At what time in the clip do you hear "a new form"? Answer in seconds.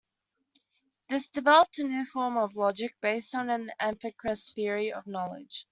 1.77-2.35